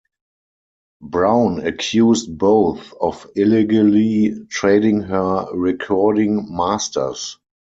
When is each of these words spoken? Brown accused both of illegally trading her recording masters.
Brown 1.03 1.63
accused 1.67 2.35
both 2.35 2.91
of 2.99 3.27
illegally 3.35 4.47
trading 4.49 5.01
her 5.03 5.45
recording 5.53 6.47
masters. 6.57 7.37